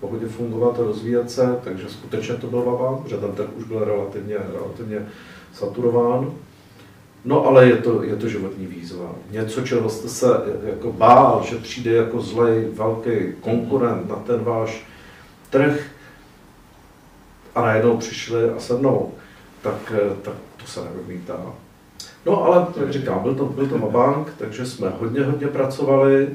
pohodě 0.00 0.26
fungovat 0.26 0.80
a 0.80 0.82
rozvíjet 0.82 1.30
se, 1.30 1.58
takže 1.64 1.88
skutečně 1.88 2.34
to 2.34 2.46
byl 2.46 2.62
Vabank, 2.62 3.02
protože 3.02 3.16
ten 3.16 3.32
trh 3.32 3.48
už 3.56 3.64
byl 3.64 3.84
relativně, 3.84 4.36
relativně 4.52 5.06
saturován. 5.52 6.32
No 7.24 7.46
ale 7.46 7.66
je 7.66 7.76
to, 7.76 8.02
je 8.02 8.16
to 8.16 8.28
životní 8.28 8.66
výzva. 8.66 9.14
Něco, 9.30 9.60
čeho 9.60 9.90
jste 9.90 10.08
se 10.08 10.26
jako 10.62 10.92
bál, 10.92 11.44
že 11.48 11.56
přijde 11.56 11.92
jako 11.92 12.20
zlej 12.20 12.68
velký 12.72 13.10
konkurent 13.40 14.08
na 14.08 14.16
ten 14.16 14.44
váš 14.44 14.86
trh, 15.50 15.80
a 17.54 17.62
najednou 17.62 17.96
přišli 17.96 18.50
a 18.50 18.60
sednou, 18.60 19.12
tak, 19.62 19.92
tak 20.22 20.34
to 20.56 20.66
se 20.66 20.80
nevymítá. 20.84 21.36
No 22.26 22.44
ale, 22.44 22.66
jak 22.80 22.92
říkám, 22.92 23.22
byl 23.22 23.34
to, 23.34 23.44
byl 23.44 23.66
to 23.66 23.78
bank, 23.78 24.34
takže 24.38 24.66
jsme 24.66 24.92
hodně, 25.00 25.22
hodně 25.22 25.46
pracovali. 25.46 26.28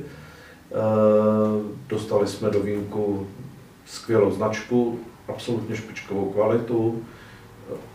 Eh, 0.72 1.74
dostali 1.88 2.28
jsme 2.28 2.50
do 2.50 2.60
výjimku 2.60 3.28
skvělou 3.86 4.32
značku, 4.32 5.00
absolutně 5.28 5.76
špičkovou 5.76 6.32
kvalitu, 6.32 7.06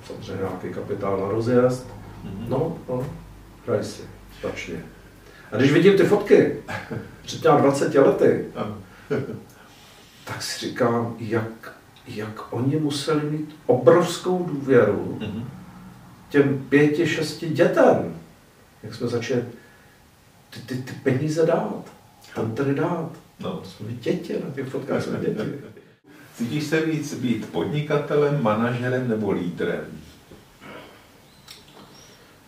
samozřejmě 0.07 0.43
nějaký 0.43 0.75
kapitál 0.75 1.21
na 1.21 1.29
rozjezd. 1.29 1.87
Mhm. 2.25 2.47
No, 2.49 2.79
no, 2.89 3.07
hraj 3.67 3.85
si, 3.85 4.03
stačně. 4.39 4.83
A 5.53 5.57
když 5.57 5.73
vidím 5.73 5.97
ty 5.97 6.05
fotky 6.05 6.63
před 7.23 7.41
těmi 7.41 7.61
20 7.61 7.95
lety, 7.95 8.45
tak 10.25 10.43
si 10.43 10.67
říkám, 10.67 11.17
jak 11.19 11.79
jak 12.09 12.53
oni 12.53 12.77
museli 12.77 13.31
mít 13.31 13.57
obrovskou 13.67 14.45
důvěru 14.45 15.19
mm-hmm. 15.21 15.45
těm 16.29 16.67
pěti, 16.69 17.07
šesti 17.07 17.49
dětem. 17.49 18.17
Jak 18.83 18.95
jsme 18.95 19.09
začali 19.09 19.45
ty, 20.51 20.61
ty, 20.61 20.83
ty 20.83 20.93
peníze 20.93 21.47
dát, 21.47 21.93
tam 22.35 22.55
tady 22.55 22.75
dát. 22.75 23.11
No. 23.41 23.63
Jsme 23.65 23.93
děti, 23.93 24.37
na 24.45 24.51
těch 24.55 24.69
fotkách 24.69 25.03
jsme 25.03 25.19
děti. 25.19 25.35
Cítíš 26.39 26.65
se 26.65 26.81
víc 26.81 27.15
být 27.15 27.49
podnikatelem, 27.49 28.43
manažerem 28.43 29.09
nebo 29.09 29.31
lídrem? 29.31 29.85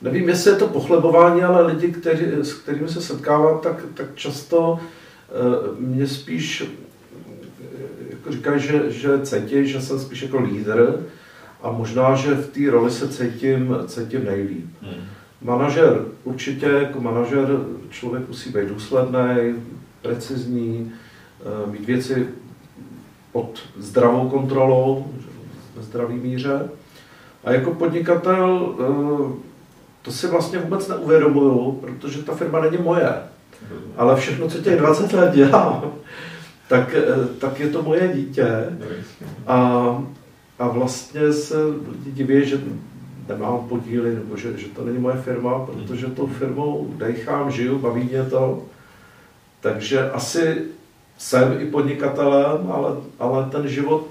Nevím, 0.02 0.28
jestli 0.28 0.50
je 0.50 0.56
to 0.56 0.68
pochlebování, 0.68 1.42
ale 1.42 1.72
lidi, 1.72 1.88
který, 1.92 2.26
s 2.42 2.54
kterými 2.54 2.88
se 2.88 3.02
setkávám, 3.02 3.58
tak, 3.58 3.84
tak 3.94 4.06
často 4.14 4.72
uh, 4.72 5.78
mě 5.78 6.06
spíš 6.06 6.64
jako 8.10 8.32
říkají, 8.32 8.60
že, 8.60 8.90
že 8.92 9.20
cítí, 9.22 9.66
že 9.66 9.80
jsem 9.80 10.00
spíš 10.00 10.22
jako 10.22 10.40
lídr 10.40 11.06
a 11.62 11.72
možná, 11.72 12.14
že 12.14 12.34
v 12.34 12.50
té 12.50 12.70
roli 12.70 12.90
se 12.90 13.08
cítím, 13.08 13.76
cítím 13.86 14.24
nejlíp. 14.24 14.66
Hmm. 14.82 15.04
Manažer, 15.42 16.04
určitě 16.24 16.66
jako 16.66 17.00
manažer 17.00 17.48
člověk 17.90 18.28
musí 18.28 18.50
být 18.50 18.68
důsledný, 18.68 19.54
precizní, 20.02 20.92
eh, 21.40 21.70
mít 21.70 21.84
věci 21.84 22.28
pod 23.32 23.58
zdravou 23.76 24.28
kontrolou, 24.28 25.06
ve 25.76 25.82
zdravý 25.82 26.14
míře. 26.14 26.68
A 27.44 27.52
jako 27.52 27.74
podnikatel 27.74 28.74
eh, 28.80 29.50
to 30.02 30.12
si 30.12 30.26
vlastně 30.26 30.58
vůbec 30.58 30.88
neuvědomuju, 30.88 31.72
protože 31.72 32.22
ta 32.22 32.34
firma 32.34 32.60
není 32.60 32.78
moje. 32.78 33.14
Ale 33.96 34.16
všechno, 34.16 34.48
co 34.48 34.58
těch 34.58 34.78
20 34.78 35.12
let 35.12 35.34
dělám, 35.34 35.92
tak, 36.68 36.94
eh, 36.94 37.26
tak 37.38 37.60
je 37.60 37.68
to 37.68 37.82
moje 37.82 38.12
dítě. 38.14 38.48
A, 39.46 39.56
a 40.58 40.68
vlastně 40.68 41.32
se 41.32 41.56
lidi 41.66 42.12
diví, 42.12 42.48
že 42.48 42.60
nemám 43.28 43.58
podíly, 43.68 44.14
nebo 44.14 44.36
že, 44.36 44.58
že 44.58 44.66
to 44.66 44.84
není 44.84 44.98
moje 44.98 45.16
firma, 45.16 45.66
protože 45.66 46.06
tou 46.06 46.26
firmou 46.26 46.94
dechám, 46.96 47.50
žiju, 47.50 47.78
baví 47.78 48.04
mě 48.04 48.22
to. 48.22 48.62
Takže 49.60 50.10
asi 50.10 50.62
jsem 51.20 51.60
i 51.60 51.66
podnikatelem, 51.66 52.72
ale, 52.72 52.96
ale 53.18 53.50
ten 53.50 53.68
život 53.68 54.06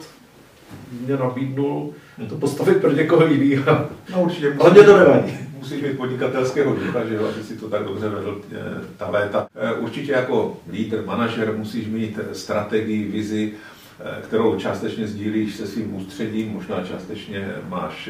mě 1.06 1.18
nabídnul 1.18 1.94
to 2.30 2.36
postavit 2.36 2.82
pro 2.82 2.92
někoho 2.92 3.26
jiného. 3.26 3.86
No 4.12 4.24
určitě. 4.24 4.56
Ale 4.60 4.72
mě 4.72 4.84
to 4.84 4.98
nevadí 4.98 5.50
musíš 5.60 5.82
mít 5.82 5.98
podnikatelského 5.98 6.76
ducha, 6.76 7.06
že 7.06 7.16
jo, 7.16 7.28
aby 7.34 7.44
si 7.44 7.58
to 7.58 7.70
tak 7.70 7.84
dobře 7.84 8.10
vedl 8.10 8.42
eh, 8.52 8.58
ta 8.98 9.10
léta. 9.10 9.48
Eh, 9.56 9.74
určitě 9.74 10.12
jako 10.12 10.58
lídr, 10.72 11.04
manažer 11.06 11.54
musíš 11.58 11.88
mít 11.88 12.20
strategii, 12.34 13.12
vizi, 13.12 13.54
eh, 14.00 14.22
kterou 14.22 14.56
částečně 14.60 15.08
sdílíš 15.08 15.56
se 15.56 15.68
svým 15.68 15.96
ústředím, 15.96 16.54
možná 16.54 16.84
částečně 16.84 17.56
máš 17.70 18.10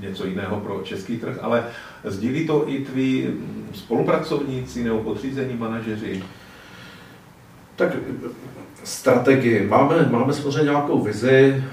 něco 0.00 0.26
jiného 0.26 0.60
pro 0.60 0.80
český 0.84 1.18
trh, 1.18 1.38
ale 1.42 1.64
sdílí 2.04 2.46
to 2.46 2.68
i 2.68 2.84
tví 2.84 3.28
spolupracovníci 3.74 4.84
nebo 4.84 4.98
podřízení 4.98 5.54
manažeři? 5.54 6.22
Tak 7.76 7.96
strategii. 8.84 9.66
Máme, 9.66 10.08
máme 10.10 10.32
samozřejmě 10.32 10.62
nějakou 10.62 11.02
vizi, 11.02 11.64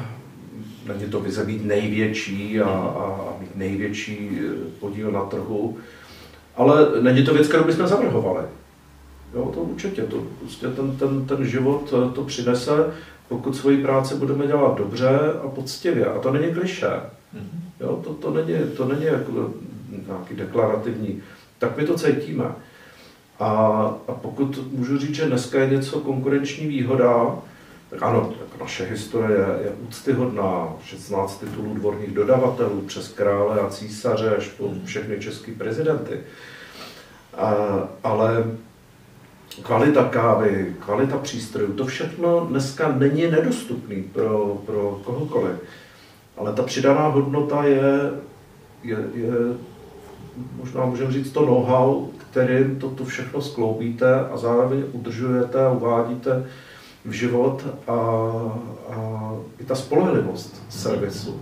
není 0.87 1.11
to 1.11 1.19
vize 1.19 1.45
být 1.45 1.65
největší 1.65 2.61
a, 2.61 2.69
a 2.69 3.33
mít 3.39 3.55
největší 3.55 4.39
eh, 4.41 4.79
podíl 4.79 5.11
na 5.11 5.23
trhu, 5.23 5.77
ale 6.55 7.01
není 7.01 7.25
to 7.25 7.33
věc, 7.33 7.47
kterou 7.47 7.63
bychom 7.63 7.87
zavrhovali. 7.87 8.45
Jo, 9.35 9.51
to 9.53 9.59
určitě, 9.59 10.01
to, 10.01 10.23
prostě 10.39 10.67
ten, 10.67 10.97
ten, 10.97 11.25
ten 11.25 11.45
život 11.45 11.93
eh, 11.93 12.13
to 12.13 12.23
přinese, 12.23 12.93
pokud 13.27 13.55
svoji 13.55 13.81
práci 13.83 14.15
budeme 14.15 14.47
dělat 14.47 14.77
dobře 14.77 15.19
a 15.45 15.47
poctivě. 15.47 16.05
A 16.05 16.19
to 16.19 16.31
není 16.31 16.53
kliše. 16.53 16.91
Mhm. 17.33 17.63
Jo, 17.79 18.01
to, 18.03 18.13
to, 18.13 18.33
není, 18.33 18.53
to 18.77 18.85
není 18.85 19.05
jako 19.05 19.53
nějaký 20.07 20.35
deklarativní. 20.35 21.21
Tak 21.59 21.77
my 21.77 21.85
to 21.85 21.97
cítíme. 21.97 22.45
A, 23.39 23.47
a 24.07 24.11
pokud 24.11 24.71
můžu 24.71 24.97
říct, 24.97 25.15
že 25.15 25.25
dneska 25.25 25.59
je 25.59 25.69
něco 25.69 25.99
konkurenční 25.99 26.67
výhoda, 26.67 27.35
tak 27.89 28.03
ano, 28.03 28.33
tak 28.39 28.61
naše 28.61 28.85
historie 28.85 29.45
je 29.63 29.71
úctyhodná, 29.87 30.73
16 30.85 31.39
titulů 31.39 31.73
dvorních 31.73 32.11
dodavatelů 32.11 32.81
přes 32.81 33.07
krále 33.07 33.59
a 33.59 33.69
císaře 33.69 34.35
až 34.35 34.47
po 34.47 34.69
všechny 34.85 35.19
české 35.19 35.51
prezidenty. 35.51 36.19
A, 37.37 37.53
ale 38.03 38.45
kvalita 39.61 40.03
kávy, 40.03 40.75
kvalita 40.79 41.17
přístrojů, 41.17 41.73
to 41.73 41.85
všechno 41.85 42.39
dneska 42.39 42.91
není 42.91 43.27
nedostupný 43.27 44.03
pro, 44.03 44.61
pro 44.65 45.01
kohokoliv. 45.03 45.55
Ale 46.37 46.53
ta 46.53 46.63
přidaná 46.63 47.07
hodnota 47.07 47.63
je, 47.63 48.11
je, 48.83 48.97
je 49.13 49.31
možná 50.55 50.85
můžeme 50.85 51.11
říct 51.11 51.31
to 51.31 51.45
know-how, 51.45 52.07
kterým 52.33 52.79
toto 52.79 53.05
všechno 53.05 53.41
skloubíte 53.41 54.19
a 54.19 54.37
zároveň 54.37 54.83
udržujete 54.91 55.65
a 55.65 55.71
uvádíte 55.71 56.45
v 57.05 57.11
život 57.11 57.65
a, 57.87 57.93
a 58.89 58.95
i 59.59 59.63
ta 59.63 59.75
spolehlivost 59.75 60.63
servisu. 60.69 61.41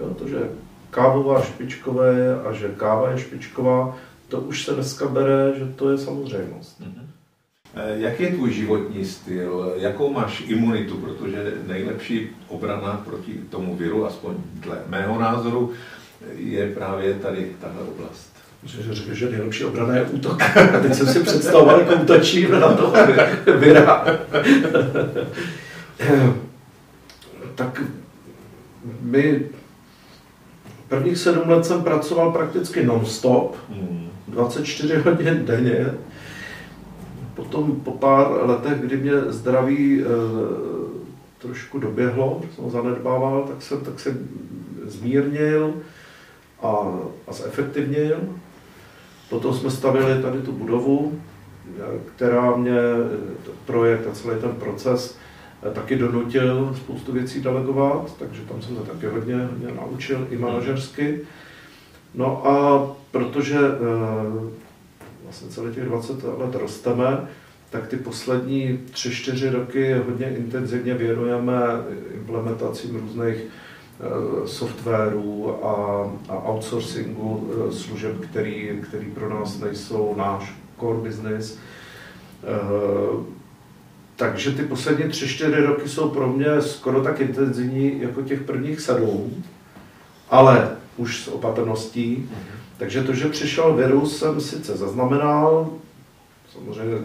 Jo, 0.00 0.14
to, 0.14 0.28
že 0.28 0.48
kávová 0.90 1.42
špičkové 1.42 2.40
a 2.44 2.52
že 2.52 2.68
káva 2.68 3.10
je 3.10 3.18
špičková, 3.18 3.96
to 4.28 4.40
už 4.40 4.64
se 4.64 4.72
dneska 4.72 5.06
bere, 5.06 5.52
že 5.58 5.66
to 5.76 5.90
je 5.90 5.98
samozřejmost. 5.98 6.80
Mm-hmm. 6.80 7.06
Jaký 7.94 8.22
je 8.22 8.32
tvůj 8.32 8.52
životní 8.52 9.04
styl? 9.04 9.72
Jakou 9.76 10.12
máš 10.12 10.44
imunitu? 10.46 10.96
Protože 10.96 11.52
nejlepší 11.66 12.28
obrana 12.48 13.02
proti 13.04 13.32
tomu 13.50 13.76
viru, 13.76 14.06
aspoň 14.06 14.34
dle 14.54 14.78
mého 14.88 15.20
názoru, 15.20 15.72
je 16.36 16.74
právě 16.74 17.14
tady 17.14 17.52
tahle 17.60 17.82
oblast. 17.82 18.41
Že 18.64 18.94
řekl, 18.94 19.14
že 19.14 19.30
nejlepší 19.30 19.64
obrana 19.64 19.96
je 19.96 20.04
útok. 20.04 20.42
A 20.42 20.80
teď 20.82 20.94
jsem 20.94 21.06
si 21.06 21.20
představoval, 21.20 21.80
jak 21.80 22.02
útočí 22.02 22.48
na 22.50 22.72
to 22.72 22.92
Vira. 23.58 24.04
tak 27.54 27.82
my 29.00 29.42
prvních 30.88 31.18
sedm 31.18 31.48
let 31.48 31.64
jsem 31.64 31.82
pracoval 31.82 32.32
prakticky 32.32 32.86
non-stop, 32.86 33.56
24 34.28 34.96
hodin 34.96 35.44
denně. 35.46 35.94
Potom 37.34 37.80
po 37.80 37.90
pár 37.90 38.26
letech, 38.42 38.80
kdy 38.80 38.96
mě 38.96 39.12
zdraví 39.28 40.02
e, 40.02 40.04
trošku 41.38 41.78
doběhlo, 41.78 42.42
jsem 42.54 42.70
zanedbával, 42.70 43.44
tak 43.48 43.62
jsem, 43.62 43.80
tak 43.80 44.00
jsem 44.00 44.28
zmírnil 44.84 45.74
a, 46.62 46.68
a 47.28 47.32
zefektivnil. 47.32 48.20
Potom 49.32 49.54
jsme 49.54 49.70
stavili 49.70 50.22
tady 50.22 50.38
tu 50.38 50.52
budovu, 50.52 51.18
která 52.14 52.56
mě, 52.56 52.78
projekt 53.66 54.06
a 54.10 54.14
celý 54.14 54.40
ten 54.40 54.50
proces 54.50 55.18
taky 55.72 55.96
donutil 55.96 56.74
spoustu 56.76 57.12
věcí 57.12 57.40
delegovat, 57.40 58.18
takže 58.18 58.42
tam 58.42 58.62
jsem 58.62 58.76
se 58.76 58.82
taky 58.82 59.06
hodně, 59.06 59.36
hodně 59.36 59.68
naučil 59.76 60.26
i 60.30 60.36
manažersky. 60.36 61.20
No 62.14 62.46
a 62.46 62.86
protože 63.10 63.58
vlastně 65.24 65.48
celé 65.48 65.70
těch 65.72 65.84
20 65.84 66.24
let 66.24 66.54
rosteme, 66.54 67.28
tak 67.70 67.86
ty 67.86 67.96
poslední 67.96 68.80
3-4 68.92 69.50
roky 69.50 69.94
hodně 70.06 70.26
intenzivně 70.26 70.94
věnujeme 70.94 71.56
implementacím 72.14 72.96
různých 72.96 73.36
eh, 74.00 74.48
softwarů 74.48 75.64
a, 75.66 76.06
a 76.28 76.48
outsourcingu 76.48 77.50
eh, 77.50 77.72
služeb, 77.72 78.20
který, 78.20 78.80
který 78.82 79.06
pro 79.06 79.28
nás 79.28 79.58
nejsou 79.58 80.14
náš 80.16 80.54
core 80.80 80.98
business. 80.98 81.58
Eh, 82.44 83.24
takže 84.16 84.50
ty 84.50 84.62
poslední 84.62 85.04
3-4 85.04 85.66
roky 85.66 85.88
jsou 85.88 86.08
pro 86.08 86.28
mě 86.28 86.62
skoro 86.62 87.02
tak 87.02 87.20
intenzivní 87.20 88.00
jako 88.00 88.22
těch 88.22 88.42
prvních 88.42 88.80
sedm, 88.80 89.44
ale 90.30 90.76
už 90.96 91.24
s 91.24 91.28
opatrností. 91.28 92.16
Mm-hmm. 92.16 92.58
Takže 92.78 93.02
to, 93.02 93.14
že 93.14 93.28
přišel 93.28 93.74
virus, 93.74 94.18
jsem 94.18 94.40
sice 94.40 94.76
zaznamenal, 94.76 95.70
samozřejmě 96.52 96.98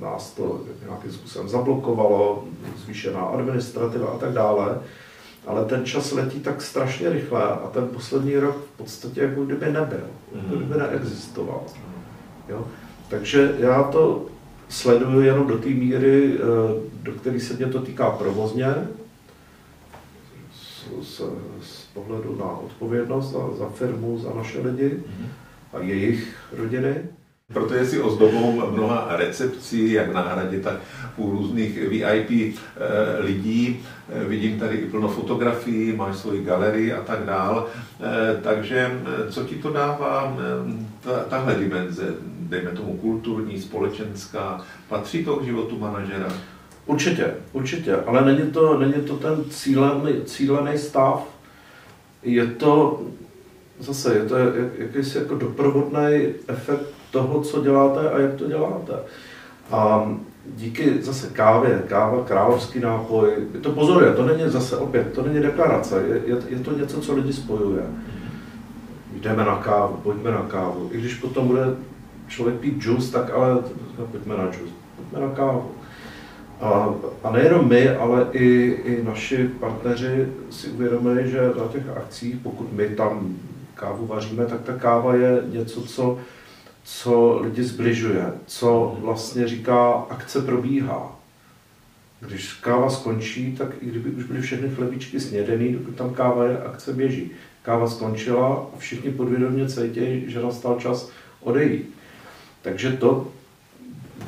nás 0.00 0.30
to 0.30 0.60
nějakým 0.84 1.12
způsobem 1.12 1.48
zablokovalo, 1.48 2.44
zvýšená 2.76 3.20
administrativa 3.20 4.06
a 4.06 4.18
tak 4.18 4.32
dále, 4.32 4.78
ale 5.46 5.64
ten 5.64 5.84
čas 5.84 6.12
letí 6.12 6.40
tak 6.40 6.62
strašně 6.62 7.10
rychle 7.10 7.42
a 7.42 7.70
ten 7.72 7.88
poslední 7.88 8.36
rok 8.36 8.56
v 8.56 8.76
podstatě 8.76 9.20
jako 9.20 9.44
kdyby 9.44 9.66
nebyl, 9.66 10.06
jako 10.34 10.56
kdyby 10.56 10.78
neexistoval. 10.78 11.62
Jo? 12.48 12.66
Takže 13.08 13.54
já 13.58 13.82
to 13.82 14.26
sleduju 14.68 15.20
jenom 15.20 15.46
do 15.46 15.58
té 15.58 15.68
míry, 15.68 16.34
eh, 16.34 16.40
do 17.02 17.12
které 17.12 17.40
se 17.40 17.54
mě 17.54 17.66
to 17.66 17.80
týká 17.80 18.10
provozně, 18.10 18.74
z, 20.54 20.88
z, 21.02 21.22
z 21.62 21.86
pohledu 21.94 22.36
na 22.38 22.50
odpovědnost 22.50 23.32
za, 23.32 23.56
za 23.56 23.68
firmu, 23.68 24.18
za 24.18 24.34
naše 24.34 24.60
lidi 24.60 25.02
a 25.72 25.78
jejich 25.78 26.36
rodiny. 26.52 26.94
Proto 27.52 27.74
je 27.74 27.86
si 27.86 28.00
ozdobou 28.00 28.70
mnoha 28.70 29.16
recepcí, 29.16 29.92
jak 29.92 30.12
na 30.12 30.20
hradě, 30.20 30.60
tak 30.60 30.74
u 31.16 31.30
různých 31.30 31.88
VIP 31.88 32.30
eh, 32.30 33.22
lidí. 33.22 33.80
Eh, 34.08 34.24
vidím 34.24 34.58
tady 34.58 34.76
i 34.76 34.90
plno 34.90 35.08
fotografií, 35.08 35.92
máš 35.96 36.16
svoji 36.16 36.44
galerii 36.44 36.92
a 36.92 37.02
tak 37.02 37.24
dál. 37.24 37.66
Eh, 38.00 38.40
takže 38.42 39.00
co 39.30 39.44
ti 39.44 39.54
to 39.54 39.72
dává 39.72 40.36
tahle 41.28 41.54
dimenze, 41.54 42.14
dejme 42.22 42.70
tomu 42.70 42.96
kulturní, 42.96 43.60
společenská, 43.60 44.60
patří 44.88 45.24
to 45.24 45.36
k 45.36 45.44
životu 45.44 45.78
manažera? 45.78 46.28
Určitě, 46.86 47.34
určitě, 47.52 47.96
ale 47.96 48.24
není 48.24 48.50
to, 48.50 48.78
není 48.78 49.02
to 49.06 49.16
ten 49.16 49.44
cílený, 49.50 50.24
cílený 50.24 50.78
stav. 50.78 51.28
Je 52.22 52.46
to 52.46 53.02
zase, 53.78 54.14
je 54.14 54.24
to 54.24 54.36
jakýsi 54.78 55.18
jako 55.18 55.34
doprovodný 55.34 56.34
efekt 56.48 56.97
toho, 57.10 57.40
co 57.40 57.62
děláte 57.62 58.10
a 58.10 58.18
jak 58.18 58.34
to 58.34 58.46
děláte. 58.46 58.92
A 59.70 60.10
díky 60.56 61.02
zase 61.02 61.26
kávě, 61.26 61.82
káva, 61.88 62.24
královský 62.24 62.80
nápoj, 62.80 63.30
to 63.62 63.72
pozor, 63.72 64.12
to 64.16 64.26
není 64.26 64.50
zase 64.50 64.76
opět, 64.76 65.12
to 65.12 65.22
není 65.22 65.40
deklarace, 65.40 66.02
je, 66.08 66.20
je, 66.26 66.42
je 66.48 66.58
to 66.58 66.78
něco, 66.78 67.00
co 67.00 67.14
lidi 67.14 67.32
spojuje. 67.32 67.82
Jdeme 69.20 69.44
na 69.44 69.56
kávu, 69.56 69.96
pojďme 70.02 70.30
na 70.30 70.42
kávu. 70.42 70.88
I 70.92 70.98
když 70.98 71.14
potom 71.14 71.46
bude 71.46 71.64
člověk 72.28 72.56
pít 72.56 72.82
džus, 72.82 73.10
tak 73.10 73.30
ale 73.30 73.58
pojďme 74.10 74.36
na 74.36 74.50
džus, 74.50 74.70
pojďme 74.96 75.28
na 75.28 75.34
kávu. 75.34 75.70
A, 76.60 76.94
a 77.24 77.30
nejenom 77.32 77.68
my, 77.68 77.90
ale 77.90 78.26
i, 78.32 78.46
i 78.84 79.04
naši 79.04 79.50
partneři 79.60 80.28
si 80.50 80.68
uvědomili, 80.68 81.30
že 81.30 81.52
na 81.58 81.64
těch 81.72 81.96
akcích, 81.96 82.36
pokud 82.42 82.72
my 82.72 82.88
tam 82.88 83.36
kávu 83.74 84.06
vaříme, 84.06 84.46
tak 84.46 84.60
ta 84.60 84.72
káva 84.72 85.14
je 85.14 85.42
něco, 85.46 85.82
co 85.82 86.18
co 86.84 87.40
lidi 87.42 87.64
zbližuje, 87.64 88.32
co 88.46 88.96
vlastně 89.00 89.48
říká, 89.48 89.92
akce 90.10 90.42
probíhá. 90.42 91.16
Když 92.20 92.52
káva 92.52 92.90
skončí, 92.90 93.56
tak 93.56 93.68
i 93.80 93.86
kdyby 93.86 94.10
už 94.10 94.24
byly 94.24 94.40
všechny 94.40 94.70
chlebíčky 94.70 95.20
snědený, 95.20 95.72
dokud 95.72 95.94
tam 95.94 96.14
káva 96.14 96.44
je, 96.44 96.62
akce 96.62 96.92
běží. 96.92 97.30
Káva 97.62 97.88
skončila 97.88 98.66
a 98.74 98.78
všichni 98.78 99.10
podvědomě 99.10 99.68
cítí, 99.68 100.30
že 100.30 100.42
nastal 100.42 100.80
čas 100.80 101.10
odejít. 101.40 101.94
Takže 102.62 102.92
to, 102.92 103.28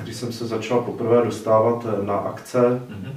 když 0.03 0.17
jsem 0.17 0.33
se 0.33 0.47
začal 0.47 0.81
poprvé 0.81 1.25
dostávat 1.25 1.87
na 2.05 2.15
akce, 2.15 2.61
mm-hmm. 2.61 3.13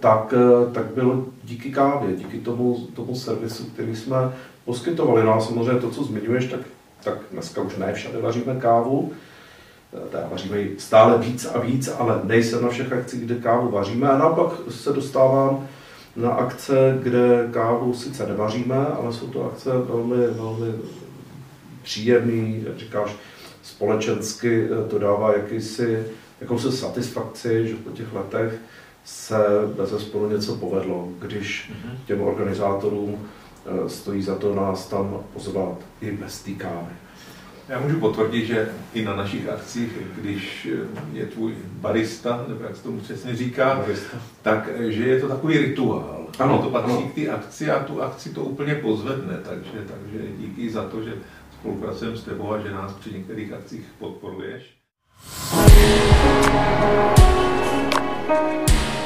tak, 0.00 0.34
tak 0.72 0.86
bylo 0.86 1.26
díky 1.44 1.72
kávě, 1.72 2.16
díky 2.16 2.38
tomu, 2.38 2.86
tomu 2.96 3.14
servisu, 3.14 3.64
který 3.64 3.96
jsme 3.96 4.16
poskytovali. 4.64 5.24
No 5.24 5.34
a 5.34 5.40
samozřejmě 5.40 5.80
to, 5.80 5.90
co 5.90 6.04
zmiňuješ, 6.04 6.44
tak 6.44 6.60
tak 7.04 7.18
dneska 7.32 7.62
už 7.62 7.76
ne 7.76 7.92
všade 7.92 8.18
vaříme 8.20 8.60
kávu, 8.60 9.12
eh, 9.92 10.08
teda 10.10 10.28
vaříme 10.30 10.60
ji 10.60 10.74
stále 10.78 11.18
víc 11.18 11.46
a 11.54 11.58
víc, 11.60 11.88
ale 11.98 12.20
nejsem 12.24 12.62
na 12.62 12.68
všech 12.68 12.92
akcích, 12.92 13.20
kde 13.20 13.34
kávu 13.34 13.70
vaříme 13.70 14.08
a 14.08 14.18
naopak 14.18 14.52
se 14.70 14.92
dostávám 14.92 15.68
na 16.16 16.30
akce, 16.30 16.98
kde 17.02 17.48
kávu 17.50 17.94
sice 17.94 18.26
nevaříme, 18.26 18.86
ale 18.86 19.12
jsou 19.12 19.26
to 19.26 19.44
akce 19.44 19.70
velmi, 19.70 20.26
velmi 20.26 20.74
příjemný, 21.82 22.64
jak 22.66 22.78
říkáš, 22.78 23.16
společensky 23.62 24.64
eh, 24.64 24.88
to 24.88 24.98
dává 24.98 25.32
jakýsi, 25.32 26.04
jakousi 26.40 26.72
satisfakci, 26.72 27.68
že 27.68 27.74
po 27.74 27.90
těch 27.90 28.12
letech 28.12 28.52
se 29.04 29.38
bez 29.76 30.02
spolu 30.02 30.30
něco 30.30 30.56
povedlo, 30.56 31.08
když 31.18 31.70
mhm. 31.70 31.98
těm 32.06 32.20
organizátorům 32.20 33.28
stojí 33.86 34.22
za 34.22 34.34
to 34.34 34.54
nás 34.54 34.88
tam 34.88 35.20
pozvat 35.32 35.78
i 36.00 36.12
bez 36.12 36.42
té 36.42 36.50
kávy. 36.50 36.92
Já 37.68 37.80
můžu 37.80 38.00
potvrdit, 38.00 38.46
že 38.46 38.68
i 38.94 39.04
na 39.04 39.16
našich 39.16 39.48
akcích, 39.48 39.92
když 40.20 40.68
je 41.12 41.26
tvůj 41.26 41.54
barista, 41.64 42.44
nebo 42.48 42.64
jak 42.64 42.76
se 42.76 42.82
tomu 42.82 43.00
přesně 43.00 43.36
říká, 43.36 43.74
barista. 43.74 44.16
tak 44.42 44.68
eh, 44.74 44.92
že 44.92 45.08
je 45.08 45.20
to 45.20 45.28
takový 45.28 45.58
rituál. 45.58 46.26
Ano, 46.38 46.62
to 46.62 46.70
patří 46.70 46.92
ano. 46.92 47.08
k 47.08 47.14
té 47.14 47.28
akci 47.28 47.70
a 47.70 47.84
tu 47.84 48.02
akci 48.02 48.30
to 48.30 48.44
úplně 48.44 48.74
pozvedne, 48.74 49.38
takže, 49.48 49.84
takže 49.86 50.26
díky 50.38 50.70
za 50.70 50.84
to, 50.84 51.02
že 51.02 51.12
spolupracujeme 51.60 52.16
s 52.16 52.24
tebou 52.24 52.52
a 52.52 52.60
že 52.60 52.70
nás 52.70 52.92
při 52.92 53.12
některých 53.12 53.52
akcích 53.52 53.84
podporuješ. 53.98 54.78
Thank 58.28 58.70
you. 58.72 58.97